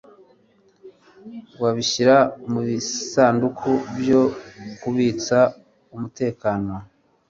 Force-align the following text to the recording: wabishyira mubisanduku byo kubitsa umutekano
wabishyira 1.61 2.15
mubisanduku 2.51 3.69
byo 3.97 4.21
kubitsa 4.79 5.39
umutekano 5.95 6.73